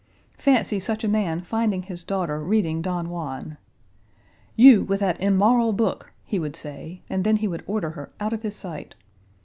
[0.39, 3.57] Fancy such a man finding his daughter reading Don Juan.
[4.55, 8.33] 'You with that immoral book!' he would say, and then he would order her out
[8.33, 8.95] of his sight.